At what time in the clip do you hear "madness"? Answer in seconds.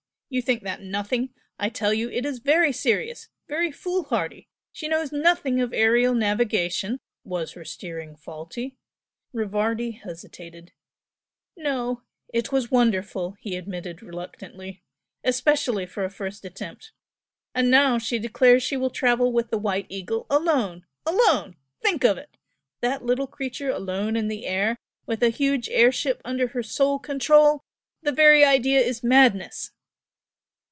29.03-29.71